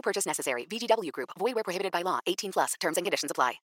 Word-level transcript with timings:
No 0.00 0.02
purchase 0.02 0.26
necessary. 0.26 0.66
VGW 0.66 1.12
Group. 1.12 1.30
Void 1.38 1.54
where 1.54 1.62
prohibited 1.62 1.92
by 1.92 2.02
law. 2.02 2.18
18 2.26 2.50
plus. 2.52 2.74
Terms 2.80 2.96
and 2.96 3.04
conditions 3.04 3.30
apply. 3.30 3.60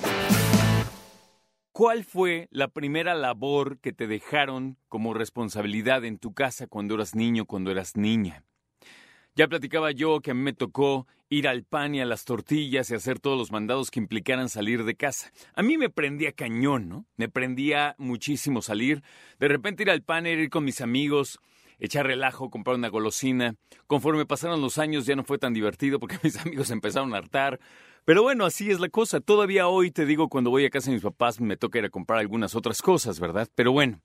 ¿Cuál 1.73 2.05
fue 2.05 2.49
la 2.51 2.69
primera 2.69 3.15
labor 3.15 3.79
que 3.81 3.93
te 3.93 4.07
dejaron 4.07 4.79
como 4.89 5.13
responsabilidad 5.15 6.05
en 6.05 6.19
tu 6.19 6.33
casa 6.33 6.67
cuando 6.67 6.95
eras 6.95 7.15
niño, 7.15 7.45
cuando 7.45 7.71
eras 7.71 7.97
niña? 7.97 8.45
Ya 9.37 9.49
platicaba 9.49 9.93
yo 9.93 10.21
que 10.21 10.33
a 10.33 10.35
mí 10.35 10.43
me 10.43 10.53
tocó 10.53 11.07
ir 11.29 11.47
al 11.47 11.63
pan 11.63 11.95
y 11.95 12.01
a 12.01 12.05
las 12.05 12.25
tortillas 12.25 12.91
y 12.91 12.95
hacer 12.95 13.21
todos 13.21 13.39
los 13.39 13.53
mandados 13.53 13.91
que 13.91 14.01
implicaran 14.01 14.49
salir 14.49 14.85
de 14.85 14.97
casa. 14.97 15.33
A 15.55 15.63
mí 15.63 15.79
me 15.79 15.89
prendía 15.89 16.33
cañón, 16.33 16.89
¿no? 16.89 17.07
Me 17.17 17.29
prendía 17.29 17.95
muchísimo 17.99 18.61
salir. 18.63 19.03
De 19.39 19.47
repente 19.47 19.85
ir 19.85 19.91
al 19.91 20.03
pan 20.03 20.27
ir 20.27 20.51
con 20.51 20.65
mis 20.65 20.81
amigos, 20.81 21.39
echar 21.79 22.07
relajo, 22.07 22.51
comprar 22.51 22.77
una 22.77 22.89
golosina. 22.89 23.55
Conforme 23.87 24.27
pasaron 24.27 24.61
los 24.61 24.79
años 24.79 25.07
ya 25.07 25.15
no 25.15 25.23
fue 25.23 25.39
tan 25.39 25.55
divertido 25.55 26.01
porque 26.01 26.19
mis 26.25 26.37
amigos 26.37 26.71
empezaron 26.71 27.15
a 27.15 27.19
hartar. 27.19 27.61
Pero 28.05 28.25
bueno, 28.25 28.45
así 28.45 28.71
es 28.71 28.81
la 28.81 28.89
cosa. 28.89 29.21
Todavía 29.21 29.69
hoy 29.69 29.93
te 29.93 30.07
digo, 30.07 30.29
cuando 30.29 30.51
voy 30.51 30.65
a 30.65 30.71
casa 30.71 30.91
de 30.91 30.95
mis 30.95 31.05
papás 31.05 31.41
me 31.41 31.57
toca 31.57 31.79
ir 31.79 31.85
a 31.85 31.91
comprar 31.91 32.19
algunas 32.19 32.57
otras 32.57 32.83
cosas, 32.83 33.21
¿verdad? 33.21 33.49
Pero 33.55 33.71
bueno, 33.71 34.01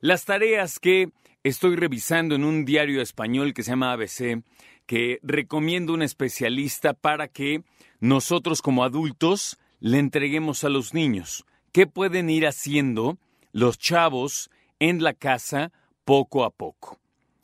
las 0.00 0.24
tareas 0.24 0.78
que 0.78 1.10
estoy 1.42 1.76
revisando 1.76 2.34
en 2.34 2.44
un 2.44 2.64
diario 2.64 3.00
español 3.00 3.54
que 3.54 3.62
se 3.62 3.70
llama 3.70 3.92
ABC, 3.92 4.42
que 4.86 5.18
recomiendo 5.22 5.92
un 5.92 6.02
especialista 6.02 6.94
para 6.94 7.28
que 7.28 7.62
nosotros 8.00 8.62
como 8.62 8.84
adultos 8.84 9.58
le 9.80 9.98
entreguemos 9.98 10.64
a 10.64 10.68
los 10.68 10.94
niños. 10.94 11.44
¿Qué 11.72 11.86
pueden 11.86 12.30
ir 12.30 12.46
haciendo 12.46 13.18
los 13.52 13.78
chavos 13.78 14.50
en 14.78 15.02
la 15.02 15.14
casa 15.14 15.72
poco 16.04 16.44
a 16.44 16.50
poco? 16.50 16.98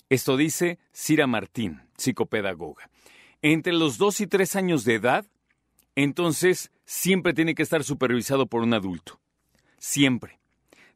Esto 0.09 0.37
dice 0.37 0.79
Cira 0.93 1.27
Martín, 1.27 1.83
psicopedagoga. 1.97 2.91
Entre 3.43 3.73
los 3.73 3.99
dos 3.99 4.21
y 4.21 4.27
tres 4.27 4.57
años 4.57 4.85
de 4.85 4.95
edad, 4.95 5.27
entonces 5.97 6.71
siempre 6.85 7.35
tiene 7.35 7.55
que 7.55 7.63
estar 7.63 7.85
supervisado 7.85 8.47
por 8.47 8.63
un 8.63 8.75
adulto. 8.75 9.21
Siempre. 9.79 10.41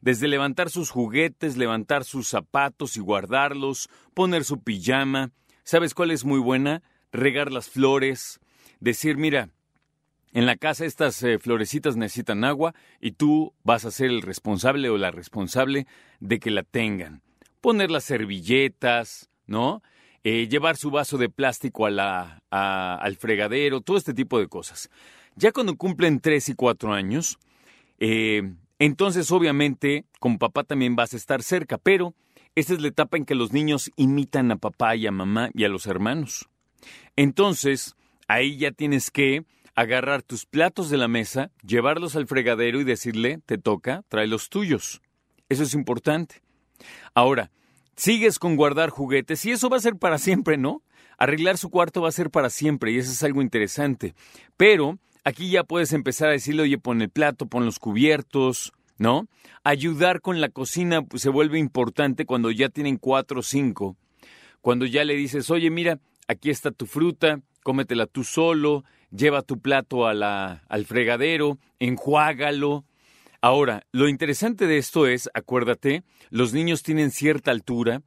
Desde 0.01 0.29
levantar 0.29 0.71
sus 0.71 0.91
juguetes, 0.91 1.57
levantar 1.57 2.05
sus 2.05 2.29
zapatos 2.29 2.97
y 2.97 3.01
guardarlos, 3.01 3.89
poner 4.15 4.45
su 4.45 4.63
pijama. 4.63 5.31
¿Sabes 5.65 5.95
cuál 5.95 6.11
es 6.11 6.25
muy 6.25 6.39
buena? 6.39 6.83
Regar 7.13 7.53
las 7.53 7.69
flores. 7.69 8.41
Decir, 8.81 9.17
mira, 9.17 9.51
en 10.33 10.47
la 10.47 10.57
casa 10.57 10.85
estas 10.85 11.23
eh, 11.23 11.39
florecitas 11.39 11.97
necesitan 11.97 12.45
agua 12.45 12.75
y 13.01 13.13
tú 13.13 13.55
vas 13.65 13.85
a 13.85 13.91
ser 13.91 14.11
el 14.11 14.23
responsable 14.23 14.91
o 14.91 14.99
la 14.99 15.11
responsable 15.11 15.87
de 16.21 16.39
que 16.39 16.51
la 16.51 16.63
tengan. 16.63 17.23
Poner 17.61 17.91
las 17.91 18.05
servilletas, 18.05 19.31
¿no? 19.47 19.83
Eh, 20.25 20.49
llevar 20.49 20.77
su 20.77 20.91
vaso 20.91 21.17
de 21.17 21.29
plástico 21.29 21.87
a 21.87 22.41
al 22.51 23.17
fregadero, 23.17 23.81
todo 23.81 23.97
este 23.97 24.15
tipo 24.15 24.39
de 24.39 24.49
cosas. 24.49 24.91
Ya 25.37 25.53
cuando 25.53 25.77
cumplen 25.77 26.21
tres 26.21 26.49
y 26.49 26.55
cuatro 26.55 26.93
años, 26.93 27.39
eh, 27.99 28.43
entonces 28.79 29.31
obviamente 29.33 30.05
con 30.21 30.39
papá 30.39 30.65
también 30.65 30.97
vas 30.97 31.15
a 31.15 31.17
estar 31.17 31.43
cerca, 31.43 31.79
pero 31.79 32.15
esta 32.55 32.73
es 32.75 32.81
la 32.81 32.89
etapa 32.89 33.17
en 33.17 33.25
que 33.25 33.35
los 33.35 33.53
niños 33.53 33.91
imitan 33.97 34.51
a 34.51 34.57
papá 34.57 34.97
y 34.97 35.07
a 35.07 35.13
mamá 35.13 35.51
y 35.55 35.65
a 35.65 35.69
los 35.69 35.87
hermanos. 35.87 36.49
Entonces, 37.17 37.95
ahí 38.27 38.57
ya 38.57 38.73
tienes 38.73 39.11
que 39.11 39.45
agarrar 39.75 40.23
tus 40.23 40.45
platos 40.45 40.91
de 40.91 40.97
la 40.97 41.07
mesa, 41.07 41.53
llevarlos 41.63 42.17
al 42.17 42.27
fregadero 42.27 42.81
y 42.81 42.85
decirle, 42.85 43.41
te 43.47 43.59
toca, 43.59 44.03
trae 44.09 44.27
los 44.27 44.49
tuyos. 44.49 45.03
Eso 45.49 45.63
es 45.63 45.75
importante. 45.75 46.43
Ahora, 47.15 47.53
sigues 47.95 48.39
con 48.39 48.57
guardar 48.57 48.91
juguetes 48.91 49.45
y 49.45 49.53
eso 49.53 49.69
va 49.69 49.77
a 49.77 49.81
ser 49.81 49.97
para 49.97 50.19
siempre, 50.19 50.57
¿no? 50.57 50.83
Arreglar 51.17 51.59
su 51.59 51.71
cuarto 51.71 52.03
va 52.03 52.09
a 52.09 52.13
ser 52.13 52.31
para 52.31 52.51
siempre 52.51 52.93
y 52.93 52.99
eso 52.99 53.13
es 53.13 53.23
algo 53.23 53.41
interesante. 53.41 54.15
Pero 54.57 54.99
aquí 55.29 55.51
ya 55.51 55.63
puedes 55.63 55.93
empezar 55.93 56.31
a 56.31 56.33
decirle, 56.33 56.63
oye, 56.63 56.79
pon 56.79 57.03
el 57.03 57.11
plato, 57.11 57.47
pon 57.47 57.67
los 57.67 57.79
cubiertos, 57.79 58.73
¿no? 58.97 59.29
Ayudar 59.63 60.23
con 60.23 60.41
la 60.41 60.49
cocina 60.49 61.03
pues, 61.03 61.23
se 61.23 61.29
vuelve 61.29 61.59
importante 61.59 62.25
cuando 62.25 62.51
ya 62.51 62.71
tienen 62.71 62.97
cuatro 62.97 63.41
o 63.41 63.43
cinco. 63.43 63.97
Cuando 64.63 64.87
ya 64.87 65.05
le 65.05 65.15
dices, 65.15 65.51
oye, 65.51 65.71
mira, 65.71 66.01
aquí 66.29 66.49
está 66.49 66.71
tu 66.71 66.87
fruta, 66.87 67.41
cómetela 67.63 68.07
tú 68.07 68.25
solo, 68.25 68.85
lleva 69.11 69.43
tu 69.43 69.61
plato 69.61 70.07
al 70.07 70.87
fregadero, 70.87 71.59
enjuágalo. 71.79 72.87
Ahora, 73.43 73.87
lo 73.93 74.09
interesante 74.09 74.67
de 74.67 74.79
esto 74.79 75.07
es, 75.07 75.29
acuérdate, 75.35 76.05
los 76.31 76.55
niños 76.55 76.83
tienen 76.83 77.11
cierta 77.11 77.51
altura 77.51 78.01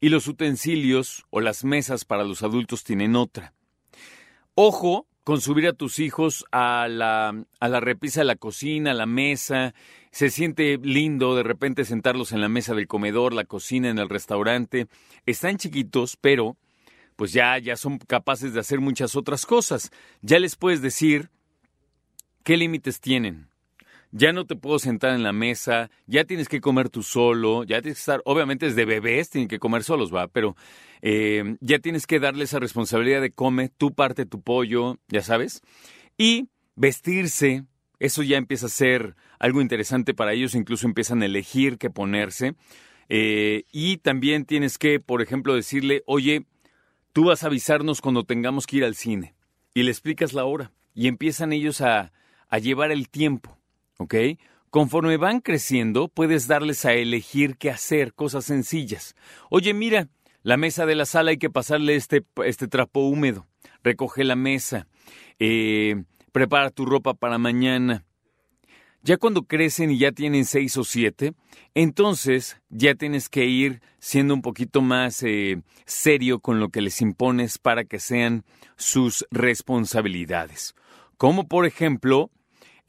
y 0.00 0.10
los 0.10 0.28
utensilios 0.28 1.26
o 1.30 1.40
las 1.40 1.64
mesas 1.64 2.04
para 2.04 2.22
los 2.22 2.44
adultos 2.44 2.84
tienen 2.84 3.16
otra. 3.16 3.52
Ojo 4.54 5.07
con 5.28 5.42
subir 5.42 5.66
a 5.66 5.74
tus 5.74 5.98
hijos 5.98 6.46
a 6.52 6.88
la, 6.88 7.44
a 7.60 7.68
la 7.68 7.80
repisa 7.80 8.22
de 8.22 8.24
la 8.24 8.36
cocina, 8.36 8.92
a 8.92 8.94
la 8.94 9.04
mesa. 9.04 9.74
Se 10.10 10.30
siente 10.30 10.78
lindo 10.78 11.36
de 11.36 11.42
repente 11.42 11.84
sentarlos 11.84 12.32
en 12.32 12.40
la 12.40 12.48
mesa 12.48 12.74
del 12.74 12.86
comedor, 12.86 13.34
la 13.34 13.44
cocina, 13.44 13.90
en 13.90 13.98
el 13.98 14.08
restaurante. 14.08 14.86
Están 15.26 15.58
chiquitos, 15.58 16.16
pero 16.18 16.56
pues 17.14 17.34
ya, 17.34 17.58
ya 17.58 17.76
son 17.76 17.98
capaces 17.98 18.54
de 18.54 18.60
hacer 18.60 18.80
muchas 18.80 19.16
otras 19.16 19.44
cosas. 19.44 19.90
Ya 20.22 20.38
les 20.38 20.56
puedes 20.56 20.80
decir 20.80 21.28
qué 22.42 22.56
límites 22.56 22.98
tienen. 22.98 23.47
Ya 24.10 24.32
no 24.32 24.46
te 24.46 24.56
puedo 24.56 24.78
sentar 24.78 25.14
en 25.14 25.22
la 25.22 25.32
mesa, 25.32 25.90
ya 26.06 26.24
tienes 26.24 26.48
que 26.48 26.60
comer 26.60 26.88
tú 26.88 27.02
solo, 27.02 27.64
ya 27.64 27.82
tienes 27.82 27.98
que 27.98 28.00
estar, 28.00 28.22
obviamente 28.24 28.66
desde 28.66 28.86
bebés 28.86 29.28
tienen 29.28 29.48
que 29.48 29.58
comer 29.58 29.84
solos, 29.84 30.14
va, 30.14 30.28
pero 30.28 30.56
eh, 31.02 31.56
ya 31.60 31.78
tienes 31.78 32.06
que 32.06 32.18
darle 32.18 32.44
esa 32.44 32.58
responsabilidad 32.58 33.20
de 33.20 33.32
come, 33.32 33.68
tú 33.68 33.92
parte 33.92 34.24
tu 34.24 34.40
pollo, 34.40 34.98
ya 35.08 35.22
sabes. 35.22 35.60
Y 36.16 36.48
vestirse, 36.74 37.64
eso 37.98 38.22
ya 38.22 38.38
empieza 38.38 38.66
a 38.66 38.70
ser 38.70 39.14
algo 39.38 39.60
interesante 39.60 40.14
para 40.14 40.32
ellos, 40.32 40.54
incluso 40.54 40.86
empiezan 40.86 41.22
a 41.22 41.26
elegir 41.26 41.78
qué 41.78 41.90
ponerse. 41.90 42.54
Eh, 43.08 43.64
y 43.72 43.98
también 43.98 44.44
tienes 44.44 44.78
que, 44.78 45.00
por 45.00 45.22
ejemplo, 45.22 45.54
decirle, 45.54 46.02
oye, 46.06 46.44
tú 47.12 47.26
vas 47.26 47.42
a 47.42 47.46
avisarnos 47.46 48.00
cuando 48.00 48.24
tengamos 48.24 48.66
que 48.66 48.78
ir 48.78 48.84
al 48.84 48.94
cine. 48.94 49.34
Y 49.74 49.82
le 49.82 49.90
explicas 49.90 50.32
la 50.32 50.44
hora. 50.44 50.72
Y 50.94 51.08
empiezan 51.08 51.52
ellos 51.52 51.80
a, 51.80 52.12
a 52.48 52.58
llevar 52.58 52.90
el 52.90 53.08
tiempo. 53.08 53.57
¿Ok? 53.98 54.14
Conforme 54.70 55.16
van 55.16 55.40
creciendo, 55.40 56.08
puedes 56.08 56.46
darles 56.46 56.84
a 56.84 56.92
elegir 56.92 57.56
qué 57.56 57.70
hacer, 57.70 58.14
cosas 58.14 58.44
sencillas. 58.44 59.14
Oye, 59.50 59.74
mira, 59.74 60.08
la 60.42 60.56
mesa 60.56 60.86
de 60.86 60.94
la 60.94 61.06
sala 61.06 61.30
hay 61.30 61.38
que 61.38 61.50
pasarle 61.50 61.96
este, 61.96 62.24
este 62.44 62.68
trapo 62.68 63.00
húmedo. 63.00 63.46
Recoge 63.82 64.24
la 64.24 64.36
mesa. 64.36 64.86
Eh, 65.38 66.04
prepara 66.32 66.70
tu 66.70 66.86
ropa 66.86 67.14
para 67.14 67.38
mañana. 67.38 68.04
Ya 69.02 69.16
cuando 69.16 69.44
crecen 69.44 69.90
y 69.90 69.98
ya 69.98 70.12
tienen 70.12 70.44
seis 70.44 70.76
o 70.76 70.84
siete, 70.84 71.32
entonces 71.74 72.60
ya 72.68 72.94
tienes 72.94 73.28
que 73.28 73.46
ir 73.46 73.80
siendo 74.00 74.34
un 74.34 74.42
poquito 74.42 74.82
más 74.82 75.22
eh, 75.22 75.62
serio 75.86 76.40
con 76.40 76.60
lo 76.60 76.68
que 76.68 76.82
les 76.82 77.00
impones 77.00 77.58
para 77.58 77.84
que 77.84 78.00
sean 78.00 78.44
sus 78.76 79.26
responsabilidades. 79.30 80.74
Como 81.16 81.48
por 81.48 81.64
ejemplo, 81.64 82.30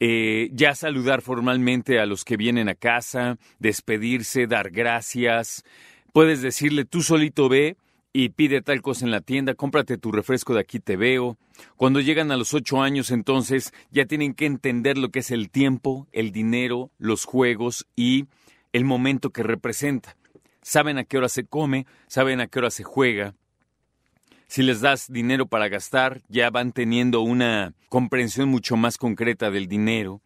eh, 0.00 0.48
ya 0.52 0.74
saludar 0.74 1.20
formalmente 1.20 2.00
a 2.00 2.06
los 2.06 2.24
que 2.24 2.38
vienen 2.38 2.68
a 2.68 2.74
casa, 2.74 3.38
despedirse, 3.58 4.46
dar 4.46 4.70
gracias. 4.70 5.64
Puedes 6.12 6.40
decirle, 6.40 6.86
tú 6.86 7.02
solito 7.02 7.48
ve 7.48 7.76
y 8.12 8.30
pide 8.30 8.62
tal 8.62 8.82
cosa 8.82 9.04
en 9.04 9.10
la 9.10 9.20
tienda, 9.20 9.54
cómprate 9.54 9.98
tu 9.98 10.10
refresco 10.10 10.54
de 10.54 10.60
aquí 10.60 10.80
te 10.80 10.96
veo. 10.96 11.36
Cuando 11.76 12.00
llegan 12.00 12.32
a 12.32 12.36
los 12.36 12.54
ocho 12.54 12.82
años, 12.82 13.10
entonces 13.10 13.72
ya 13.90 14.06
tienen 14.06 14.34
que 14.34 14.46
entender 14.46 14.98
lo 14.98 15.10
que 15.10 15.20
es 15.20 15.30
el 15.30 15.50
tiempo, 15.50 16.08
el 16.12 16.32
dinero, 16.32 16.90
los 16.98 17.24
juegos 17.24 17.86
y 17.94 18.26
el 18.72 18.84
momento 18.84 19.30
que 19.30 19.42
representa. 19.42 20.16
Saben 20.62 20.98
a 20.98 21.04
qué 21.04 21.18
hora 21.18 21.28
se 21.28 21.44
come, 21.44 21.86
saben 22.06 22.40
a 22.40 22.46
qué 22.46 22.58
hora 22.58 22.70
se 22.70 22.84
juega. 22.84 23.34
Si 24.50 24.64
les 24.64 24.80
das 24.80 25.06
dinero 25.12 25.46
para 25.46 25.68
gastar, 25.68 26.22
ya 26.28 26.50
van 26.50 26.72
teniendo 26.72 27.20
una 27.20 27.72
comprensión 27.88 28.48
mucho 28.48 28.76
más 28.76 28.98
concreta 28.98 29.48
del 29.48 29.68
dinero. 29.68 30.22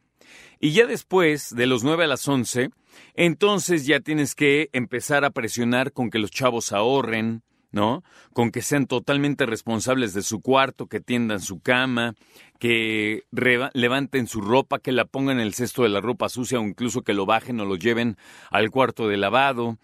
Y 0.59 0.73
ya 0.73 0.87
después, 0.87 1.55
de 1.55 1.67
los 1.67 1.85
9 1.85 2.05
a 2.05 2.06
las 2.06 2.26
11, 2.26 2.71
entonces 3.17 3.85
ya 3.85 4.00
tienes 4.00 4.35
que 4.35 4.71
empezar 4.73 5.26
a 5.26 5.31
presionar 5.31 5.93
con 5.93 6.09
que 6.09 6.19
los 6.19 6.31
chavos 6.31 6.73
ahorren, 6.73 7.43
¿no? 7.75 8.05
Con 8.32 8.53
que 8.53 8.62
sean 8.62 8.87
totalmente 8.87 9.47
responsables 9.47 10.15
de 10.15 10.23
su 10.23 10.41
cuarto, 10.41 10.87
que 10.87 11.00
tiendan 11.00 11.41
su 11.41 11.59
cama, 11.59 12.15
que 12.61 13.25
levanten 13.32 14.29
su 14.29 14.41
ropa, 14.41 14.79
que 14.79 14.93
la 14.93 15.05
pongan 15.05 15.41
en 15.41 15.47
el 15.47 15.55
cesto 15.55 15.82
de 15.82 15.88
la 15.88 16.00
ropa 16.00 16.29
sucia 16.29 16.61
o 16.61 16.62
incluso 16.62 17.03
que 17.03 17.15
lo 17.15 17.26
bajen 17.26 17.59
o 17.61 17.65
lo 17.65 17.75
lleven 17.75 18.17
al 18.50 18.71
cuarto 18.71 19.09
de 19.09 19.17
lavado. 19.17 19.76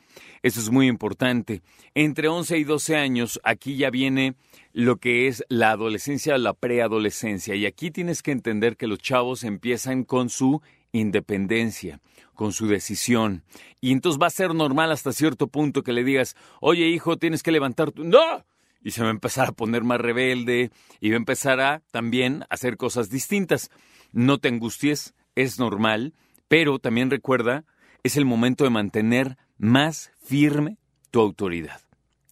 Eso 0.43 0.61
es 0.61 0.71
muy 0.71 0.87
importante. 0.87 1.63
Entre 1.95 2.29
11 2.29 2.59
y 2.59 2.65
12 2.65 2.97
años, 2.97 3.41
aquí 3.43 3.77
ya 3.77 3.91
viene 3.91 4.37
lo 4.73 4.97
que 4.97 5.27
es 5.27 5.45
la 5.49 5.73
adolescencia 5.73 6.37
o 6.37 6.39
la 6.39 6.55
preadolescencia. 6.55 7.57
Y 7.57 7.67
aquí 7.67 7.91
tienes 7.91 8.23
que 8.23 8.31
entender 8.31 8.77
que 8.77 8.87
los 8.87 9.01
chavos 9.01 9.43
empiezan 9.43 10.05
con 10.05 10.31
su 10.31 10.63
independencia, 10.93 12.01
con 12.35 12.53
su 12.53 12.67
decisión. 12.67 13.43
Y 13.81 13.93
entonces 13.93 14.21
va 14.21 14.27
a 14.27 14.31
ser 14.31 14.55
normal 14.55 14.93
hasta 14.93 15.13
cierto 15.13 15.47
punto 15.47 15.83
que 15.83 15.93
le 15.93 16.05
digas, 16.05 16.37
oye 16.61 16.87
hijo, 16.87 17.17
tienes 17.17 17.43
que 17.43 17.53
levantar 17.53 17.93
tu... 17.93 18.05
¡No! 18.05 18.45
Y 18.83 18.93
se 18.93 19.03
va 19.03 19.09
a 19.09 19.13
empezar 19.13 19.49
a 19.49 19.53
poner 19.53 19.85
más 19.85 20.01
rebelde 20.01 20.71
y 21.01 21.11
va 21.11 21.17
a 21.17 21.19
empezar 21.19 21.61
a 21.61 21.83
también 21.91 22.45
hacer 22.49 22.77
cosas 22.77 23.11
distintas. 23.11 23.71
No 24.13 24.39
te 24.39 24.49
angusties, 24.49 25.15
es 25.35 25.59
normal, 25.59 26.15
pero 26.49 26.79
también 26.79 27.11
recuerda, 27.11 27.65
es 28.03 28.17
el 28.17 28.25
momento 28.25 28.65
de 28.65 28.71
mantener 28.71 29.37
más 29.59 30.13
firme 30.23 30.79
tu 31.11 31.21
autoridad, 31.21 31.81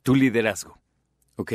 tu 0.02 0.14
liderazgo. 0.14 0.78
¿Ok? 1.36 1.52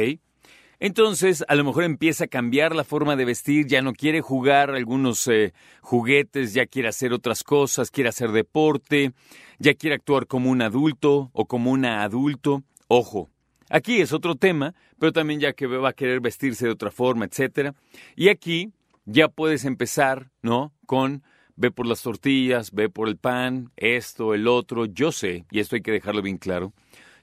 Entonces, 0.80 1.46
a 1.48 1.56
lo 1.56 1.64
mejor 1.64 1.84
empieza 1.84 2.26
a 2.26 2.28
cambiar 2.28 2.76
la 2.76 2.84
forma 2.84 3.16
de 3.16 3.26
vestir, 3.26 3.68
ya 3.68 3.82
no 3.82 3.94
quiere 3.94 4.22
jugar 4.22 4.72
algunos 4.72 5.28
eh, 5.28 5.54
juguetes, 5.82 6.54
ya 6.54 6.66
quiere 6.66 6.90
hacer 6.90 7.14
otras 7.14 7.44
cosas, 7.44 7.92
quiere 7.92 8.10
hacer 8.10 8.32
deporte, 8.32 9.14
ya 9.60 9.74
quiere 9.76 9.96
actuar 9.96 10.28
como 10.28 10.50
un 10.50 10.62
adulto 10.62 11.30
o 11.34 11.46
como 11.46 11.72
una 11.72 12.04
adulto. 12.04 12.64
Ojo, 12.88 13.30
aquí 13.70 14.02
es 14.02 14.12
otro 14.12 14.36
tema, 14.36 14.74
pero 15.00 15.14
también 15.14 15.40
ya 15.40 15.54
que 15.54 15.68
va 15.68 15.90
a 15.90 15.94
querer 15.94 16.20
vestirse 16.20 16.66
de 16.66 16.72
otra 16.72 16.92
forma, 16.92 17.26
etcétera. 17.26 17.74
Y 18.16 18.30
aquí 18.30 18.72
ya 19.06 19.28
puedes 19.28 19.66
empezar, 19.66 20.32
¿no? 20.42 20.74
Con 20.86 21.24
ve 21.56 21.72
por 21.72 21.86
las 21.86 22.02
tortillas, 22.02 22.72
ve 22.72 22.90
por 22.90 23.08
el 23.08 23.18
pan, 23.18 23.72
esto, 23.78 24.34
el 24.34 24.48
otro. 24.48 24.86
Yo 24.86 25.12
sé, 25.12 25.46
y 25.52 25.60
esto 25.60 25.76
hay 25.76 25.82
que 25.82 25.92
dejarlo 25.92 26.22
bien 26.22 26.38
claro, 26.38 26.74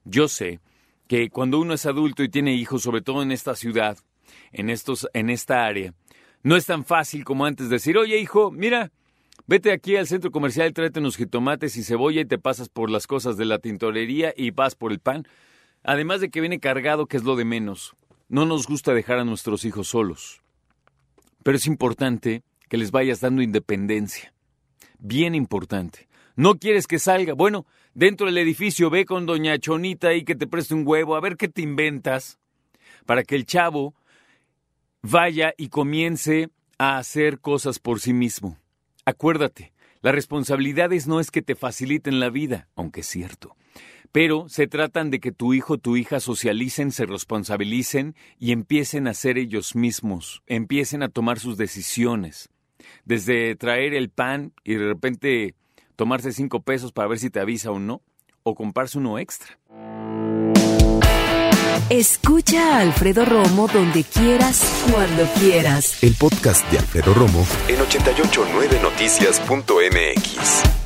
yo 0.05 0.29
sé 0.29 0.61
que 1.11 1.29
cuando 1.29 1.59
uno 1.59 1.75
es 1.75 1.87
adulto 1.87 2.23
y 2.23 2.29
tiene 2.29 2.55
hijos, 2.55 2.83
sobre 2.83 3.01
todo 3.01 3.25
en 3.25 3.33
esta 3.33 3.57
ciudad, 3.57 3.99
en, 4.53 4.71
estos, 4.71 5.09
en 5.13 5.29
esta 5.29 5.67
área, 5.67 5.93
no 6.45 6.55
es 6.55 6.67
tan 6.67 6.85
fácil 6.85 7.25
como 7.25 7.47
antes 7.47 7.69
decir, 7.69 7.99
oye 7.99 8.21
hijo, 8.21 8.53
mira, 8.53 8.93
vete 9.49 9.73
aquí 9.73 9.97
al 9.97 10.07
centro 10.07 10.31
comercial, 10.31 10.73
tráete 10.73 11.01
unos 11.01 11.17
jitomates 11.17 11.77
y 11.77 11.83
cebolla 11.83 12.21
y 12.21 12.27
te 12.27 12.39
pasas 12.39 12.69
por 12.69 12.91
las 12.91 13.09
cosas 13.09 13.37
de 13.37 13.45
la 13.45 13.59
tintorería 13.59 14.33
y 14.37 14.53
vas 14.53 14.77
por 14.77 14.93
el 14.93 15.01
pan. 15.01 15.27
Además 15.83 16.21
de 16.21 16.31
que 16.31 16.41
viene 16.41 16.61
cargado, 16.61 17.07
que 17.07 17.17
es 17.17 17.25
lo 17.25 17.35
de 17.35 17.45
menos. 17.45 17.97
No 18.29 18.47
nos 18.47 18.69
gusta 18.69 18.95
dejar 18.95 19.19
a 19.19 19.25
nuestros 19.25 19.65
hijos 19.65 19.89
solos. 19.89 20.43
Pero 21.43 21.57
es 21.57 21.67
importante 21.67 22.45
que 22.69 22.77
les 22.77 22.93
vayas 22.93 23.21
dando 23.21 23.43
independencia. 23.43 24.33
Bien 25.01 25.35
importante. 25.35 26.07
¿No 26.37 26.55
quieres 26.55 26.87
que 26.87 27.01
salga? 27.01 27.35
Bueno, 27.35 27.67
dentro 27.95 28.27
del 28.27 28.39
edificio 28.39 28.91
ve 28.91 29.05
con 29.05 29.27
doña 29.27 29.59
Chonita 29.59 30.15
y 30.15 30.25
que 30.25 30.35
te 30.35 30.47
preste 30.47 30.75
un 30.75 30.87
huevo, 30.87 31.17
a 31.17 31.21
ver 31.21 31.37
qué 31.37 31.49
te 31.49 31.63
inventas, 31.63 32.39
para 33.07 33.25
que 33.25 33.35
el 33.35 33.47
chavo 33.47 33.95
vaya 35.03 35.55
y 35.57 35.69
comience 35.69 36.51
a 36.79 36.99
hacer 36.99 37.41
cosas 37.41 37.79
por 37.79 38.01
sí 38.01 38.13
mismo. 38.13 38.59
Acuérdate, 39.05 39.73
las 40.03 40.15
responsabilidades 40.15 41.07
no 41.07 41.21
es 41.21 41.31
que 41.31 41.43
te 41.43 41.55
faciliten 41.55 42.21
la 42.21 42.31
vida, 42.31 42.69
aunque 42.75 43.01
es 43.01 43.07
cierto, 43.07 43.57
pero 44.13 44.49
se 44.49 44.67
tratan 44.67 45.11
de 45.11 45.21
que 45.21 45.33
tu 45.33 45.55
hijo 45.55 45.75
o 45.75 45.79
tu 45.79 45.97
hija 45.97 46.21
socialicen, 46.21 46.91
se 46.91 47.07
responsabilicen 47.07 48.15
y 48.39 48.53
empiecen 48.53 49.07
a 49.07 49.15
ser 49.15 49.39
ellos 49.39 49.77
mismos, 49.77 50.43
empiecen 50.47 51.03
a 51.03 51.09
tomar 51.09 51.39
sus 51.39 51.57
decisiones. 51.57 52.49
Desde 53.05 53.55
traer 53.57 53.95
el 53.95 54.09
pan 54.09 54.53
y 54.65 54.75
de 54.75 54.87
repente 54.87 55.55
tomarse 56.01 56.33
cinco 56.33 56.63
pesos 56.63 56.93
para 56.93 57.09
ver 57.09 57.19
si 57.19 57.29
te 57.29 57.41
avisa 57.41 57.71
o 57.71 57.79
no, 57.79 58.01
o 58.43 58.55
comprarse 58.55 58.97
uno 58.97 59.19
extra. 59.19 59.59
Escucha 61.91 62.79
a 62.79 62.81
Alfredo 62.81 63.27
Romo 63.27 63.69
donde 63.69 64.03
quieras, 64.05 64.65
cuando 64.91 65.27
quieras. 65.39 66.03
El 66.03 66.15
podcast 66.15 66.67
de 66.71 66.79
Alfredo 66.79 67.13
Romo 67.13 67.47
en 67.69 67.81
889noticias.mx. 67.81 70.80